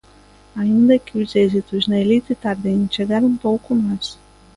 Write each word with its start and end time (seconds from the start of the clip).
Aínda 0.61 0.97
que 1.05 1.15
os 1.21 1.31
éxitos 1.45 1.87
na 1.89 1.97
elite 2.05 2.33
tarden 2.43 2.73
en 2.81 2.87
chegar 2.95 3.21
un 3.31 3.35
pouco 3.45 3.69
máis. 3.83 4.07